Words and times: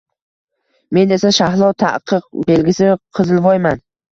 -Men 0.95 1.13
esa 1.17 1.31
Shahlo, 1.39 1.69
ta’qiq 1.83 2.27
belgisi— 2.51 2.91
qizilvoyman. 3.21 3.89